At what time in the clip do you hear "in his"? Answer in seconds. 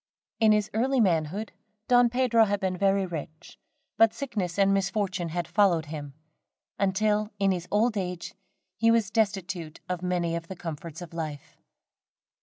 0.39-0.71, 7.37-7.67